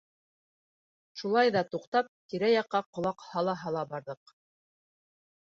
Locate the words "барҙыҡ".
3.93-4.37